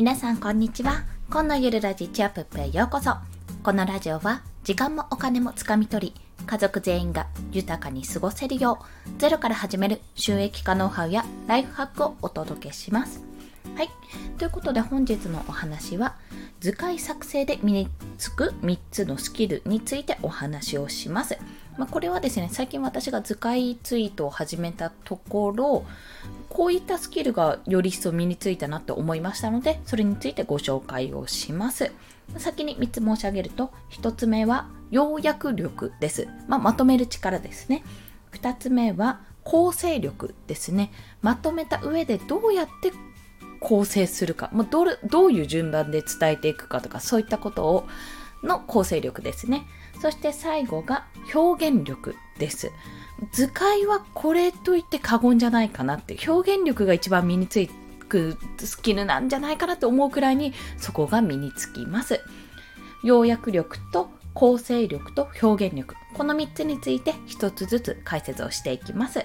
[0.00, 1.04] 皆さんこんにちは。
[1.28, 3.16] 今のゆるラジチアップへようこそ。
[3.62, 13.22] このラジオは時間もお金もつかみ取り家族全員が豊かに過ごせるようゼロから始める収益化ノウハウやライフハックをお届けします。
[13.76, 13.90] はい。
[14.38, 16.16] ということで本日のお話は
[16.60, 21.36] 図解作成で身につく3つのスキルについてお話をします。
[21.76, 25.84] まあ、これはですね、最近私が図解ツイートを始めたところ、
[26.50, 31.92] こういったスキルがより一層身についたなって思いましたので、それについてご紹介をします。
[32.36, 36.28] 先に3つ申し上げると、1つ目は要約力です。
[36.48, 37.84] まあ、まとめる力ですね。
[38.32, 40.90] 2つ目は構成力ですね。
[41.22, 42.92] まとめた上でどうやって
[43.60, 47.86] 構成するか、もうどどういう順番で伝えていくかとか、そういったことを
[48.42, 49.66] の構成力ですね。
[50.00, 52.72] そして最後が表現力です。
[53.32, 57.68] 図解はこれと言って過言じゃないかなって表現力が一番身につ
[58.08, 62.20] くスキルなんじゃないかなと思うくらいにそこが身につきます。
[63.02, 69.24] 要約力と構成力と表現力この3つについて1つずつ解説をしていきます。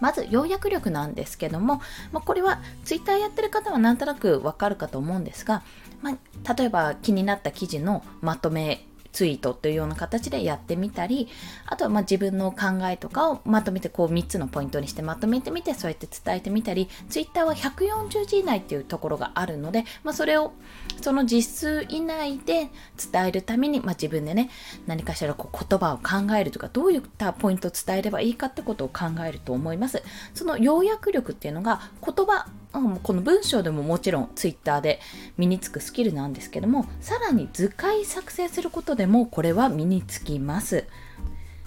[0.00, 1.80] まず要約力なんですけども、
[2.12, 5.62] まあ、これは Twitter やってる方はなんとなくわかるかと思うんですが、
[6.02, 8.86] まあ、例えば気になった記事のまとめ
[9.18, 11.26] ツイートというような形でやってみたり、
[11.66, 20.52] あとはま自分の考えとかをまとめてこう3つのポイントにしてまとめてみて、そうやって伝えてみたり、ツイッターは140字以内っていうところがあるので、まあ、それを
[21.00, 22.68] その実数以内で
[23.12, 24.50] 伝えるために、まあ、自分でね、
[24.86, 30.00] 何かしらこう言葉を考えるとか、どういったポイントを伝えればいいかってことを考えると思います。
[30.32, 35.00] その要約力っていうのが言葉この文章でももちろんツイッターで
[35.36, 40.84] 身につくスキルなんですけどもさらに図解作成することでもこれは身につきます。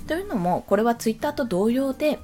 [0.07, 2.19] というのもこれはツイッターと同様で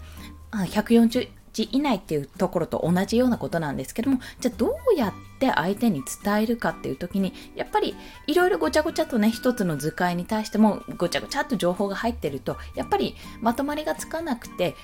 [0.52, 7.95] 140字以内っていうところと同じようなことなんですけどもじゃあどうやって相手に伝えるかっていう時にやっぱり
[8.27, 14.76] いろいろごちゃごちゃとね一つの図解に対してもごちゃごちゃっと情報が入ってるとやっぱりまとまりがつかなくて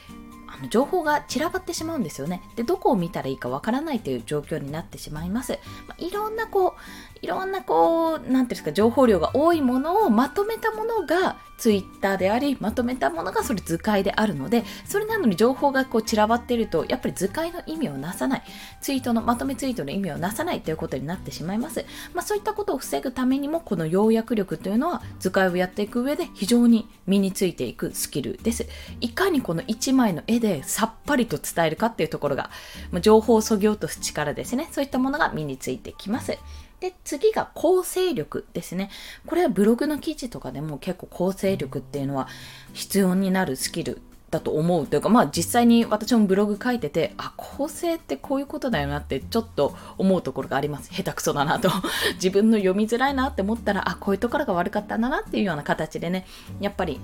[0.58, 2.42] あの情報が散らばってしまうんですよね。
[2.56, 5.60] で、どこを見たらいいかわからないという状況になってしまいます。
[5.88, 6.76] まあ、いろんなこ
[7.13, 18.44] う、いろんなこう、なんていうんですか、情報量が多いものをまとめたものがツイッターであり、まとめたものがそれ図解であるので、それなのに情報がこう散らばっていると、やっぱり図解の意味をなさない、
[18.82, 21.86] ツイートの、まとめツイートの意味をなさないということになってしまいます。
[22.14, 28.68] まあそういったことを防ぐためにも、この要約力というのは図解をやっていく上で非常に身についていくスキルです。
[29.00, 32.50] いかにこの1枚の絵でさっぱりと伝えるかっていうところが、
[32.92, 34.68] まあ、情報をそぎ落とす力ですね。
[34.74, 36.38] そういったものが身についてきます。
[36.84, 38.90] で、次が構成力ですね。
[39.26, 42.28] これはブログの記事とかでも結構構成力っていうのは
[42.74, 44.02] 必要になるスキル
[44.32, 50.92] だと思うというか、まあ実際に私もブログ書いてて、あ、構成ってこういうことだよなってちょっと思うところがあります。
[50.92, 51.70] 下手くそだなと。
[52.16, 56.28] 自分の読みづらいなって思ったら、あ、こういうところが悪かったんだなっていうような形でね、
[56.60, 57.00] やっぱり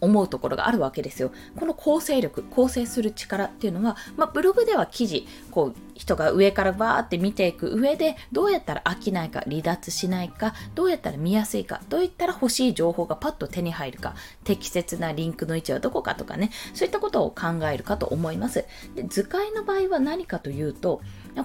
[0.00, 1.32] 思うところがあるわけですよ。
[1.56, 14.14] この構成力、構成する力っていうのは、まあ、ブログでは記事、こう、人が上からバーって見ていく上で、どうやったら飽きないか、離脱しないか、どうやったら見やすいか、どういったら欲しい情報がパッと手に入るか、
[14.44, 18.64] 適切なリンクの位置はどこかとかね、そういったことを考えるかと思います。
[18.94, 21.00] で図解の場合は何かというと、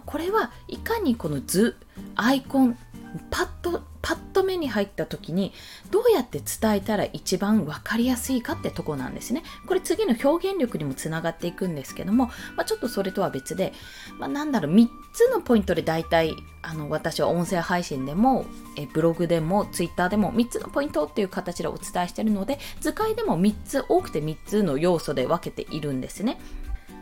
[0.05, 1.75] これはいかにこの図、
[2.15, 2.77] アイコン、
[3.29, 5.53] パッとパッと目に入った時に
[5.91, 9.43] どうやって伝えたら一番分かりやすいかってとこなんですね。
[9.67, 13.73] これ次の表現力にもつながっていくんですけども、まあ、ちょっとそれとは別で、
[14.17, 18.45] まあ、なんだろう3つのポイントで大体あの私は音声配信でも
[18.77, 26.39] えブログでもツイッターでも3つのポイントっていう形でお伝えしているので図解でも3つ多くて3つの要素で分けているんですね。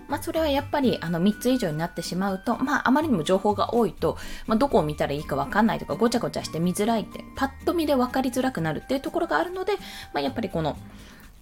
[0.10, 7.04] まあ、それはやっぱりあの3つ以上になってしまうと、まあ、あまりにも情報が多いと、まあ、どこを見たらいいかわかんないとか、ごちゃごちゃして見づらい。
[7.04, 9.74] って、パッと見で分かりづらくなるっていうところがあるので、
[10.14, 10.78] まあ、やっぱりこの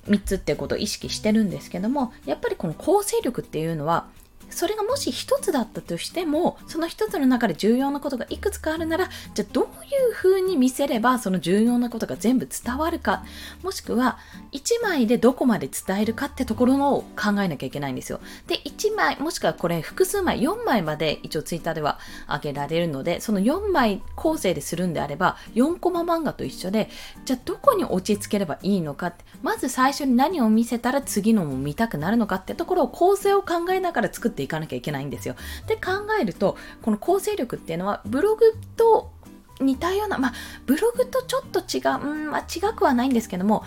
[0.07, 4.07] 3つっていうことを意識してるんですけども、やっぱりこの構成力っていうのは、
[4.49, 13.23] それがもし一つだったとしてもその一つの中で重要なことがいくつかあるならじゃあどういう風に見せればその重要なことが全部伝わるか
[13.63, 14.17] もしくは
[14.51, 18.19] 1枚でどこまで伝えるかってところを考えなきゃいけないんですよ。
[18.47, 26.89] で1枚もしくはこれ複数枚4枚まで一応ツイッターでは上げられるのでその4枚構成でするんであれば4コマ漫画と一緒で
[27.25, 35.35] じゃあどこに落ち着ければいいのかってまず最初に何を見せたら次のも見たくなるのかってところを構成を考えながら作ってっていかなきゃいけないんですよ。
[35.65, 35.91] で考
[36.21, 39.11] えるとこの構成力っていうのはブログと
[39.59, 40.33] 似たような、まあ、
[40.67, 43.63] ブログとちょっと違う、うんまあ、違くはないんですけども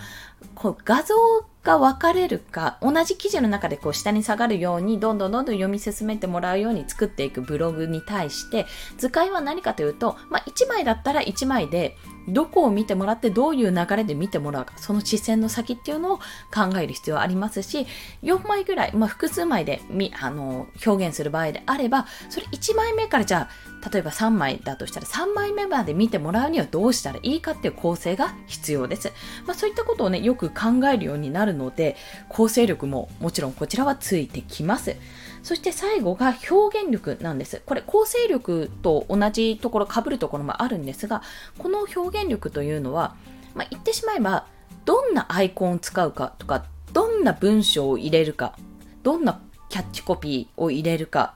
[0.55, 1.15] こう画像
[1.63, 8.65] が分かれるか、同じ記事の中でこう下に下がるように、どんどんどんどん読み進めてもらうように作っていくブログに対して、
[8.97, 11.97] 図解は何かというと、まあ、1枚だったら1枚で、
[12.27, 17.87] どこを見てもらってどういう流れで見てもらうか、その視線の先っていうのを考える必要はありますし、
[18.23, 29.11] 4枚ぐらい、まあ、複数枚でみあの表現する場合であれば、それ1枚目からじゃあ、例えば3枚だとしたら3枚目まで見てもらうにはどうしたらいいかっていう構成が必要です。
[29.45, 31.95] まあ、そういったことをね、よく考えるようになるので、
[32.29, 34.95] 構成力ももちろんこちらはついてきます。
[35.43, 37.61] そして最後が表現力なんです。
[37.65, 41.23] これ構成力と同じところ、被るところもあるんですが、
[41.57, 43.15] この表現力というのは、
[43.55, 44.45] まあ、言ってしまえば、
[44.85, 48.57] どんなアイコンを使うかとか、どんな文章を入れるか、
[49.03, 51.35] どんなキャッチコピーを入れるか、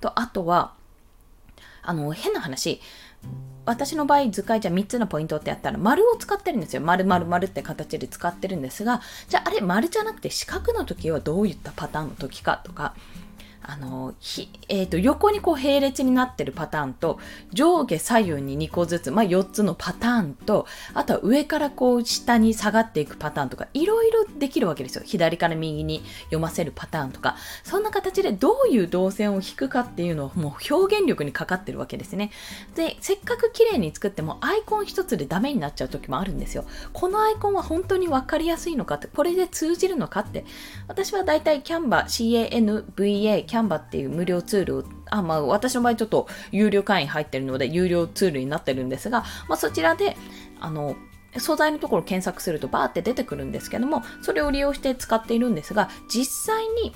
[0.00, 0.74] と、あとは、
[1.82, 2.80] あの、変な話、
[3.64, 6.82] 私の場合図解じゃ3つのポイントってやったら丸を使ってるんですよ。
[6.82, 12.94] 丸丸丸って形で使ってるんですが、じゃああれ丸じゃなくて四角の時はどういったパターンの時かとか、
[13.64, 17.18] あの、ひえーと、横にこう並列になってるパターンと
[17.52, 25.02] 上下左右に2個ずつ、まあ、4つのパターンとあとは上からこう下に下がっていくパターンとかいろいろできるわけですよ。
[25.04, 27.36] 左から右に読ませるパターンとか。
[27.64, 32.30] そんな形でどういう動線を引くかっていうのをもう表現力にかかってるわけですね。
[32.74, 36.64] でせっかく綺麗に作ってもアイコン一つでダメになっちゃう時もあるんですよ。
[36.92, 40.44] このアイコンは本当に分かりやすいのかってこれで通じるのかって
[40.88, 50.16] 私はだいたいキャンバ CANVA キャンバっていう無料ツールを、あ、まあ私の場合ちょっと有料会員入ってるので有料ツールになってるんですが、まあそちらで、
[50.58, 50.96] あの、
[51.36, 56.94] 素材のところ検索するとバーって出てくるんですけども、それを利用して使っているんですが、実際に、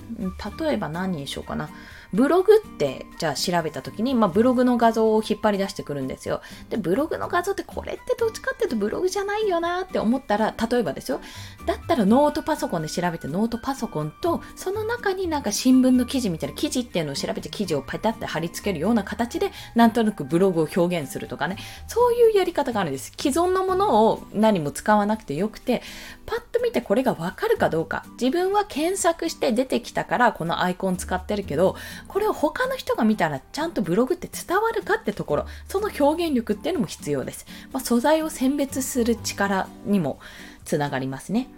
[0.59, 1.69] 例えば何にしようかな。
[2.13, 6.41] ブログってじゃあ調べた時に、まあ、ブログの画像を引っ張り出してくるんですよ。
[6.71, 11.21] で、ブログの画像ってこれってどっちかっていうとブログじゃないよなって思ったら、例えばですよ。
[11.67, 21.57] だったらノートパソコンで調べてノートパソコンと、その中になんか新聞の記事みたいな記事っていうのを調べて記事をパタって貼り付けるような形で、なんとなくブログを表現するとかね。
[21.89, 23.13] そういうやり方があるんです。
[23.19, 25.83] 既存のものを何も使わなくてよくて、
[26.25, 28.05] パッと見てこれがわかるかどうか。
[28.21, 31.77] 自分は検索して出てきたからこのアイコン使ってるけど、
[32.09, 37.47] これを他の人が見たらちゃんとブログって伝わるかってところ、その表現力っていうのも必要です。
[37.73, 40.19] まあ、素材を選別する力にも
[40.65, 41.49] つながりますね。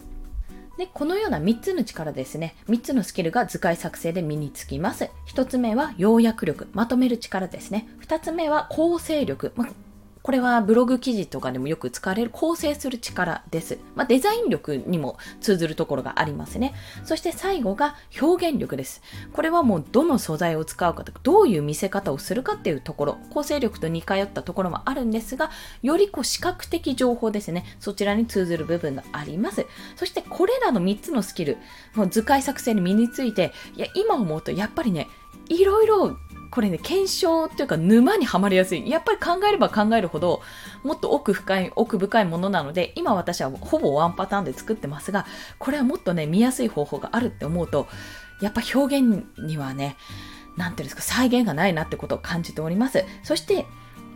[0.79, 2.55] で、このような3つの力ですね。
[2.69, 5.11] 3つのスキルが図解作成で身につきます。
[5.27, 7.89] 1つ目は要約力、まとめる力ですね。
[8.07, 9.67] 2つ目は構成力、ま
[10.29, 13.79] これはブログ記事とかでもよく使われる構成する力です。
[13.95, 16.75] まあ、デザイン力にも通ずるところがありますね。
[17.03, 19.01] そして最後が表現力です。
[19.33, 27.65] これはもうどの素材を使うかとか、どういう見せ方をするかっていうところ、構成力と似通ったところもあるんですが、よりこう視覚的情報ですね。
[27.81, 29.65] そちらに通ずる部分があります。
[29.97, 31.57] そしてこれらの3つのスキル、
[31.95, 35.09] もう図解作成に身について、いや、今思うとやっぱりね、
[35.49, 36.19] いろいろ
[36.51, 38.89] これね、検証っていうか沼にはまりやすい。
[38.89, 40.43] やっぱり考えれば考えるほど、
[40.83, 45.27] もっと奥深い、奥深いものなので、今私はほぼワンパターンで作ってますが、
[45.59, 47.87] これはもっとね、見やすい方法があるって思うと、
[48.41, 49.97] やっぱ表現にはね、
[50.57, 53.05] なんていうんですか、再現がないなってことを感じております。
[53.23, 53.67] そして、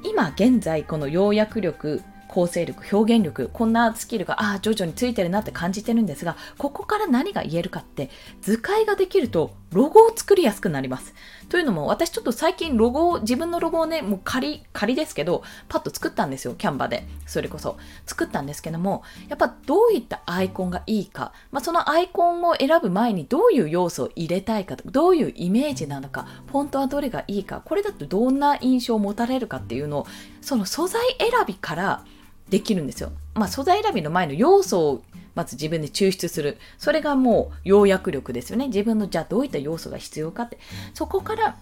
[0.04, 2.02] 今現在この要約力
[2.32, 8.08] 構成力、表現力、こんなスキルが、ああ、徐々についてるなって感じてるんですが、ここから何が言えるかって、
[8.40, 11.14] 図解ができると、ロゴを作りやすくなります。
[11.50, 17.06] というのも、私ちょっと最近ロゴを、自分のロゴをね、もう仮、仮ですけど、パッと作ったんですよ、キャンバで。
[17.26, 17.76] それこそ。
[18.06, 30.06] 作ったんですけども、やっぱどういったアイコンがいいか、まあ、そのアイコンを選ぶ前にどういう要素を入れたいかとか、どういうイメージなのか、フォントはどれがいいか、これだとどんな印象を持たれるかっていうのを、
[30.40, 32.04] その素材選びから
[32.48, 33.12] できるんですよ。
[33.34, 35.02] まあ、素材選びの前の要素を
[35.34, 36.58] まず自分で抽出する。
[36.78, 38.66] それがもう要約力ですよね。
[38.66, 40.58] 自分のじゃあどういった要素が必要かって。
[40.94, 41.56] そこから、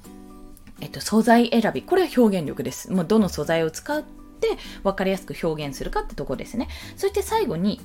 [0.80, 1.82] えっと、素材選び。
[1.82, 2.92] これは表現力です。
[2.92, 6.68] もうどの素材を使って分かりやすく表現するかってとこですね。
[6.96, 7.80] そして最後に、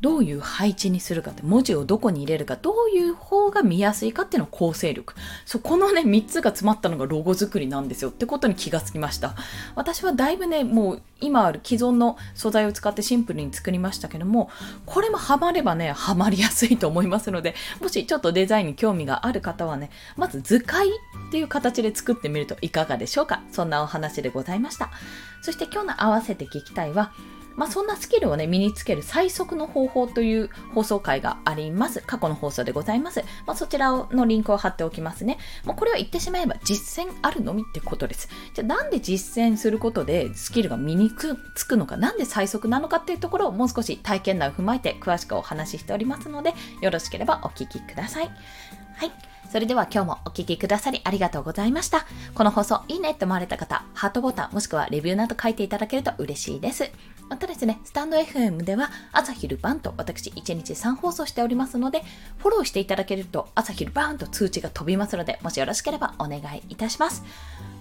[0.00, 5.14] どういう配置にするかって、文字をどこに入れるか、どういう方が見やすいかっていうのを構成力。
[5.44, 9.34] そこのね、3つが詰まったのがロゴ作りなんですよってことに気がつきました。
[9.74, 14.50] 私はだいぶね、もう今ある既存の素材を使ってシンプルに作りましたけども、
[14.86, 20.92] これもハマればね、ハマりやすいと思いますので、もしちょっとデザインに興味がある方はね、まず図解っ
[21.30, 23.42] ていう形で作ってみるといかがでしょうか。
[23.52, 24.90] そんなお話でございました。
[25.42, 27.12] そして今日の合わせて聞きたいは、
[27.60, 32.00] まあ、そんなスキルをね、身につける最速の方法という放送回があります。
[32.00, 33.22] 過去の放送でございます。
[33.46, 35.36] まあ、そちらのリンクを貼っておきますね。
[35.66, 38.30] もうこれを言ってしまえば実践あるのみってことです。
[38.54, 41.10] じゃあなんで実践することでスキルが身に
[41.54, 48.30] つくのか、なんで最速なのかっていうところをもう少し体験談を踏まえて詳しくお話ししておりますので、よろしければお聞きください。
[48.96, 49.12] はい。
[49.52, 52.06] それでは今日もお聴きくださりありがとうございました。
[52.34, 56.90] この放送いいねって思われた方、ハートボタンもしくはレビューなど書いていただけると嬉しいです。
[57.30, 62.02] またですね、スタンド FM では朝昼晩と私1日3放送しておりますので、
[62.38, 67.22] フォローしていただけると朝昼晩と通知が飛びますので、もしよろしければお願いいたします。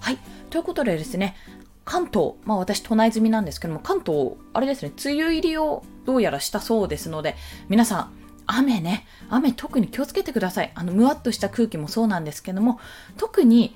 [0.01, 0.19] はい。
[0.51, 1.35] ということでですね、
[1.83, 7.35] 関東、まあ私都内済みなんですけども、関東、あれですね、梅雨入りをどうやらしたそうですので、
[7.69, 8.13] 皆さん、
[8.45, 10.71] 雨ね、雨特に気をつけてください。
[10.75, 12.79] あの、むわっとした空気もそうなんですけども、
[13.17, 13.75] 特に、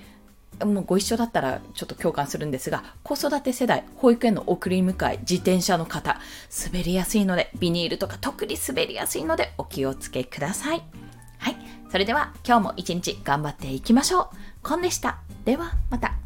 [0.66, 6.20] もうご一緒だったらちょっと共感するんですが、子育て世代、保育園の送り迎え、自転車の方、
[6.66, 10.84] 滑りやすいので、ビニールとか特に滑りやすいのでお気をつけください。
[11.38, 11.58] はい。
[11.92, 14.28] それでは今日も一日頑張っていきましょう。
[14.64, 15.20] コンでした。
[15.46, 16.23] ではまた。